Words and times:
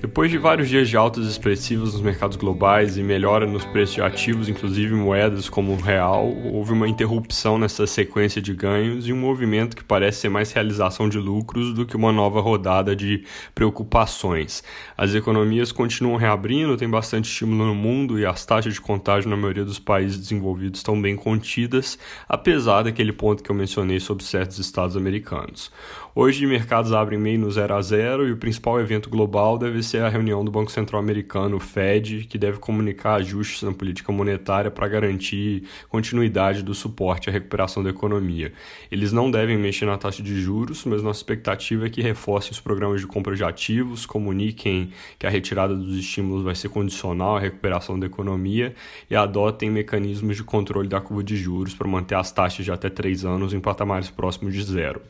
Depois 0.00 0.30
de 0.30 0.38
vários 0.38 0.70
dias 0.70 0.88
de 0.88 0.96
altas 0.96 1.26
expressivas 1.26 1.92
nos 1.92 2.00
mercados 2.00 2.38
globais 2.38 2.96
e 2.96 3.02
melhora 3.02 3.46
nos 3.46 3.66
preços 3.66 3.96
de 3.96 4.00
ativos, 4.00 4.48
inclusive 4.48 4.94
moedas 4.94 5.46
como 5.46 5.72
o 5.72 5.76
real, 5.76 6.26
houve 6.26 6.72
uma 6.72 6.88
interrupção 6.88 7.58
nessa 7.58 7.86
sequência 7.86 8.40
de 8.40 8.54
ganhos 8.54 9.06
e 9.06 9.12
um 9.12 9.16
movimento 9.18 9.76
que 9.76 9.84
parece 9.84 10.20
ser 10.20 10.30
mais 10.30 10.50
realização 10.52 11.06
de 11.06 11.18
lucros 11.18 11.74
do 11.74 11.84
que 11.84 11.96
uma 11.96 12.10
nova 12.12 12.40
rodada 12.40 12.96
de 12.96 13.24
preocupações. 13.54 14.64
As 14.96 15.14
economias 15.14 15.70
continuam 15.70 16.16
reabrindo, 16.16 16.78
tem 16.78 16.88
bastante 16.88 17.30
estímulo 17.30 17.66
no 17.66 17.74
mundo 17.74 18.18
e 18.18 18.24
as 18.24 18.46
taxas 18.46 18.72
de 18.72 18.80
contágio 18.80 19.28
na 19.28 19.36
maioria 19.36 19.66
dos 19.66 19.78
países 19.78 20.16
desenvolvidos 20.16 20.80
estão 20.80 21.00
bem 21.00 21.14
contidas, 21.14 21.98
apesar 22.26 22.84
daquele 22.84 23.12
ponto 23.12 23.42
que 23.42 23.50
eu 23.50 23.54
mencionei 23.54 24.00
sobre 24.00 24.24
certos 24.24 24.58
estados 24.58 24.96
americanos. 24.96 25.70
Hoje, 26.12 26.44
mercados 26.44 26.92
abrem 26.92 27.20
meio 27.20 27.38
no 27.38 27.50
0 27.50 27.74
a 27.74 27.80
0 27.80 28.26
e 28.26 28.32
o 28.32 28.36
principal 28.36 28.80
evento 28.80 29.08
global 29.08 29.56
deve 29.56 29.80
ser 29.90 30.02
a 30.02 30.08
reunião 30.08 30.44
do 30.44 30.52
Banco 30.52 30.70
Central 30.70 31.00
Americano, 31.00 31.58
Fed, 31.58 32.26
que 32.28 32.38
deve 32.38 32.58
comunicar 32.58 33.14
ajustes 33.14 33.62
na 33.62 33.72
política 33.72 34.12
monetária 34.12 34.70
para 34.70 34.86
garantir 34.86 35.64
continuidade 35.88 36.62
do 36.62 36.74
suporte 36.74 37.28
à 37.28 37.32
recuperação 37.32 37.82
da 37.82 37.90
economia. 37.90 38.52
Eles 38.90 39.12
não 39.12 39.30
devem 39.30 39.58
mexer 39.58 39.86
na 39.86 39.98
taxa 39.98 40.22
de 40.22 40.40
juros, 40.40 40.84
mas 40.84 41.02
nossa 41.02 41.18
expectativa 41.18 41.86
é 41.86 41.90
que 41.90 42.00
reforcem 42.00 42.52
os 42.52 42.60
programas 42.60 43.00
de 43.00 43.06
compra 43.06 43.34
de 43.34 43.42
ativos, 43.42 44.06
comuniquem 44.06 44.92
que 45.18 45.26
a 45.26 45.30
retirada 45.30 45.74
dos 45.74 45.96
estímulos 45.96 46.44
vai 46.44 46.54
ser 46.54 46.68
condicional 46.68 47.36
à 47.36 47.40
recuperação 47.40 47.98
da 47.98 48.06
economia 48.06 48.74
e 49.10 49.16
adotem 49.16 49.70
mecanismos 49.70 50.36
de 50.36 50.44
controle 50.44 50.88
da 50.88 51.00
curva 51.00 51.24
de 51.24 51.36
juros 51.36 51.74
para 51.74 51.88
manter 51.88 52.14
as 52.14 52.30
taxas 52.30 52.64
de 52.64 52.70
até 52.70 52.88
três 52.88 53.24
anos 53.24 53.52
em 53.52 53.58
patamares 53.58 54.08
próximos 54.08 54.54
de 54.54 54.62
zero. 54.62 55.00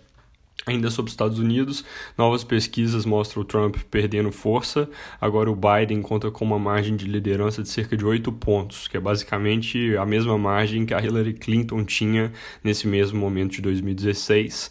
Ainda 0.66 0.90
sobre 0.90 1.08
os 1.08 1.14
Estados 1.14 1.38
Unidos, 1.38 1.82
novas 2.18 2.44
pesquisas 2.44 3.06
mostram 3.06 3.42
o 3.42 3.44
Trump 3.46 3.76
perdendo 3.90 4.30
força. 4.30 4.88
Agora 5.18 5.50
o 5.50 5.56
Biden 5.56 6.02
conta 6.02 6.30
com 6.30 6.44
uma 6.44 6.58
margem 6.58 6.96
de 6.96 7.06
liderança 7.06 7.62
de 7.62 7.68
cerca 7.68 7.96
de 7.96 8.04
8 8.04 8.30
pontos, 8.32 8.86
que 8.86 8.96
é 8.96 9.00
basicamente 9.00 9.96
a 9.96 10.04
mesma 10.04 10.36
margem 10.36 10.84
que 10.84 10.92
a 10.92 11.02
Hillary 11.02 11.32
Clinton 11.32 11.82
tinha 11.82 12.30
nesse 12.62 12.86
mesmo 12.86 13.18
momento 13.18 13.52
de 13.52 13.62
2016. 13.62 14.70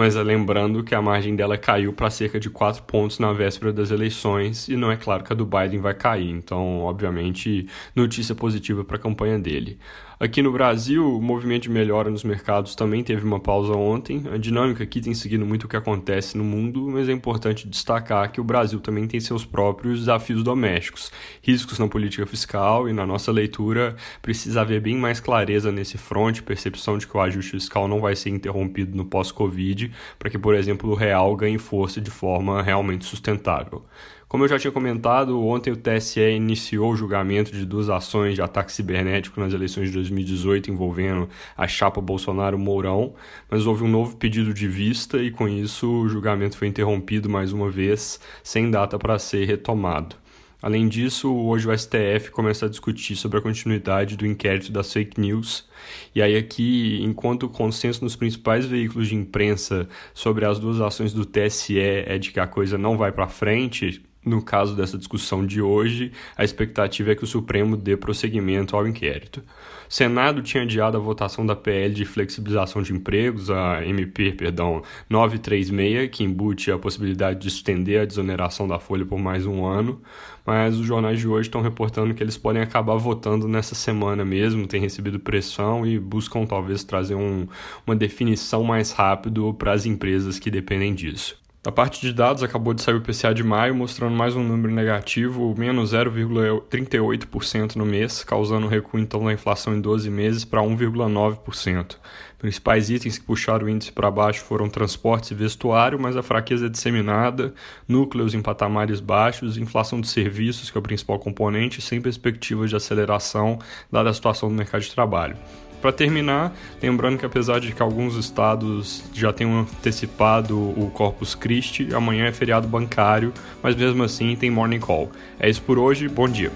Mas 0.00 0.16
é 0.16 0.22
lembrando 0.22 0.82
que 0.82 0.94
a 0.94 1.02
margem 1.02 1.36
dela 1.36 1.58
caiu 1.58 1.92
para 1.92 2.08
cerca 2.08 2.40
de 2.40 2.48
4 2.48 2.84
pontos 2.84 3.18
na 3.18 3.34
véspera 3.34 3.70
das 3.70 3.90
eleições, 3.90 4.66
e 4.66 4.74
não 4.74 4.90
é 4.90 4.96
claro 4.96 5.22
que 5.22 5.30
a 5.30 5.36
do 5.36 5.44
Biden 5.44 5.78
vai 5.78 5.92
cair. 5.92 6.30
Então, 6.30 6.78
obviamente, 6.78 7.68
notícia 7.94 8.34
positiva 8.34 8.82
para 8.82 8.96
a 8.96 8.98
campanha 8.98 9.38
dele. 9.38 9.78
Aqui 10.18 10.42
no 10.42 10.52
Brasil, 10.52 11.16
o 11.16 11.22
movimento 11.22 11.62
de 11.62 11.70
melhora 11.70 12.10
nos 12.10 12.24
mercados 12.24 12.74
também 12.74 13.02
teve 13.02 13.24
uma 13.24 13.40
pausa 13.40 13.72
ontem. 13.72 14.22
A 14.30 14.36
dinâmica 14.36 14.84
aqui 14.84 15.00
tem 15.00 15.14
seguido 15.14 15.46
muito 15.46 15.64
o 15.64 15.68
que 15.68 15.76
acontece 15.76 16.36
no 16.36 16.44
mundo, 16.44 16.90
mas 16.90 17.08
é 17.08 17.12
importante 17.12 17.66
destacar 17.66 18.30
que 18.30 18.38
o 18.38 18.44
Brasil 18.44 18.80
também 18.80 19.06
tem 19.06 19.18
seus 19.18 19.46
próprios 19.46 20.00
desafios 20.00 20.42
domésticos, 20.42 21.10
riscos 21.42 21.78
na 21.78 21.88
política 21.88 22.26
fiscal 22.26 22.86
e 22.86 22.92
na 22.92 23.06
nossa 23.06 23.32
leitura 23.32 23.96
precisa 24.20 24.60
haver 24.60 24.82
bem 24.82 24.94
mais 24.94 25.20
clareza 25.20 25.72
nesse 25.72 25.96
front, 25.96 26.42
percepção 26.42 26.98
de 26.98 27.06
que 27.06 27.16
o 27.16 27.20
ajuste 27.20 27.52
fiscal 27.52 27.88
não 27.88 27.98
vai 27.98 28.14
ser 28.14 28.28
interrompido 28.28 28.94
no 28.94 29.06
pós-Covid, 29.06 29.89
para 30.18 30.30
que, 30.30 30.38
por 30.38 30.54
exemplo, 30.54 30.90
o 30.90 30.94
real 30.94 31.34
ganhe 31.36 31.58
força 31.58 32.00
de 32.00 32.10
forma 32.10 32.62
realmente 32.62 33.04
sustentável. 33.04 33.84
Como 34.30 34.44
eu 34.44 34.48
já 34.48 34.60
tinha 34.60 34.70
comentado, 34.70 35.44
ontem 35.44 35.72
o 35.72 35.76
TSE 35.76 36.20
iniciou 36.20 36.92
o 36.92 36.96
julgamento 36.96 37.50
de 37.50 37.66
duas 37.66 37.90
ações 37.90 38.36
de 38.36 38.40
ataque 38.40 38.70
cibernético 38.70 39.40
nas 39.40 39.52
eleições 39.52 39.88
de 39.88 39.94
2018 39.94 40.70
envolvendo 40.70 41.28
a 41.56 41.66
chapa 41.66 42.00
Bolsonaro-Mourão, 42.00 43.12
mas 43.50 43.66
houve 43.66 43.82
um 43.82 43.88
novo 43.88 44.16
pedido 44.16 44.54
de 44.54 44.68
vista 44.68 45.20
e 45.20 45.32
com 45.32 45.48
isso 45.48 45.90
o 45.90 46.08
julgamento 46.08 46.56
foi 46.56 46.68
interrompido 46.68 47.28
mais 47.28 47.52
uma 47.52 47.68
vez, 47.68 48.20
sem 48.44 48.70
data 48.70 48.96
para 49.00 49.18
ser 49.18 49.46
retomado. 49.46 50.14
Além 50.62 50.88
disso, 50.88 51.32
hoje 51.34 51.68
o 51.68 51.76
STF 51.76 52.30
começa 52.30 52.66
a 52.66 52.68
discutir 52.68 53.16
sobre 53.16 53.38
a 53.38 53.42
continuidade 53.42 54.16
do 54.16 54.26
inquérito 54.26 54.70
das 54.70 54.92
fake 54.92 55.18
news. 55.18 55.66
E 56.14 56.20
aí 56.20 56.36
aqui, 56.36 57.00
enquanto 57.02 57.44
o 57.44 57.48
consenso 57.48 58.04
nos 58.04 58.14
principais 58.14 58.66
veículos 58.66 59.08
de 59.08 59.14
imprensa 59.14 59.88
sobre 60.12 60.44
as 60.44 60.58
duas 60.58 60.80
ações 60.80 61.12
do 61.14 61.24
TSE 61.24 61.78
é 61.78 62.18
de 62.18 62.30
que 62.30 62.40
a 62.40 62.46
coisa 62.46 62.76
não 62.76 62.98
vai 62.98 63.10
para 63.10 63.26
frente, 63.26 64.02
no 64.24 64.42
caso 64.42 64.76
dessa 64.76 64.98
discussão 64.98 65.46
de 65.46 65.62
hoje, 65.62 66.12
a 66.36 66.44
expectativa 66.44 67.12
é 67.12 67.14
que 67.14 67.24
o 67.24 67.26
Supremo 67.26 67.76
dê 67.76 67.96
prosseguimento 67.96 68.76
ao 68.76 68.86
inquérito. 68.86 69.42
O 69.88 69.92
Senado 69.92 70.42
tinha 70.42 70.62
adiado 70.62 70.96
a 70.96 71.00
votação 71.00 71.44
da 71.44 71.56
PL 71.56 71.94
de 71.94 72.04
flexibilização 72.04 72.82
de 72.82 72.92
empregos, 72.92 73.50
a 73.50 73.84
MP, 73.84 74.32
perdão, 74.32 74.82
936, 75.08 76.10
que 76.10 76.22
embute 76.22 76.70
a 76.70 76.78
possibilidade 76.78 77.40
de 77.40 77.48
estender 77.48 78.02
a 78.02 78.04
desoneração 78.04 78.68
da 78.68 78.78
folha 78.78 79.06
por 79.06 79.18
mais 79.18 79.46
um 79.46 79.64
ano, 79.64 80.00
mas 80.44 80.76
os 80.76 80.86
jornais 80.86 81.18
de 81.18 81.26
hoje 81.26 81.48
estão 81.48 81.62
reportando 81.62 82.14
que 82.14 82.22
eles 82.22 82.36
podem 82.36 82.60
acabar 82.60 82.96
votando 82.96 83.48
nessa 83.48 83.74
semana 83.74 84.24
mesmo, 84.24 84.66
têm 84.66 84.80
recebido 84.82 85.18
pressão 85.18 85.86
e 85.86 85.98
buscam 85.98 86.44
talvez 86.44 86.84
trazer 86.84 87.14
um, 87.14 87.48
uma 87.86 87.96
definição 87.96 88.62
mais 88.62 88.92
rápido 88.92 89.54
para 89.54 89.72
as 89.72 89.86
empresas 89.86 90.38
que 90.38 90.50
dependem 90.50 90.94
disso. 90.94 91.39
Da 91.62 91.70
parte 91.70 92.00
de 92.00 92.10
dados, 92.10 92.42
acabou 92.42 92.72
de 92.72 92.80
sair 92.80 92.94
o 92.94 93.02
PCA 93.02 93.34
de 93.34 93.44
maio, 93.44 93.74
mostrando 93.74 94.16
mais 94.16 94.34
um 94.34 94.42
número 94.42 94.72
negativo, 94.72 95.54
menos 95.58 95.92
0,38% 95.92 97.76
no 97.76 97.84
mês, 97.84 98.24
causando 98.24 98.64
um 98.64 98.68
recuo 98.70 98.98
então 98.98 99.22
da 99.22 99.30
inflação 99.30 99.76
em 99.76 99.80
12 99.80 100.08
meses 100.08 100.42
para 100.42 100.62
1,9%. 100.62 101.96
Principais 102.38 102.88
itens 102.88 103.18
que 103.18 103.26
puxaram 103.26 103.66
o 103.66 103.68
índice 103.68 103.92
para 103.92 104.10
baixo 104.10 104.42
foram 104.42 104.70
transportes 104.70 105.32
e 105.32 105.34
vestuário, 105.34 106.00
mas 106.00 106.16
a 106.16 106.22
fraqueza 106.22 106.64
é 106.64 106.70
disseminada, 106.70 107.52
núcleos 107.86 108.32
em 108.32 108.40
patamares 108.40 108.98
baixos, 108.98 109.58
inflação 109.58 110.00
de 110.00 110.08
serviços, 110.08 110.70
que 110.70 110.78
é 110.78 110.80
o 110.80 110.82
principal 110.82 111.18
componente, 111.18 111.82
sem 111.82 112.00
perspectivas 112.00 112.70
de 112.70 112.76
aceleração, 112.76 113.58
dada 113.92 114.08
a 114.08 114.14
situação 114.14 114.48
do 114.48 114.54
mercado 114.54 114.80
de 114.80 114.94
trabalho. 114.94 115.36
Para 115.80 115.92
terminar, 115.92 116.54
lembrando 116.82 117.18
que 117.18 117.24
apesar 117.24 117.58
de 117.58 117.72
que 117.72 117.82
alguns 117.82 118.16
estados 118.16 119.02
já 119.14 119.32
tenham 119.32 119.60
antecipado 119.60 120.58
o 120.58 120.90
Corpus 120.92 121.34
Christi, 121.34 121.88
amanhã 121.94 122.26
é 122.26 122.32
feriado 122.32 122.68
bancário, 122.68 123.32
mas 123.62 123.74
mesmo 123.74 124.02
assim 124.02 124.36
tem 124.36 124.50
morning 124.50 124.80
call. 124.80 125.10
É 125.38 125.48
isso 125.48 125.62
por 125.62 125.78
hoje, 125.78 126.08
bom 126.08 126.28
dia. 126.28 126.52